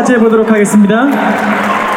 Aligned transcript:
맞이해 0.00 0.18
보도록 0.18 0.50
하겠습니다. 0.50 1.89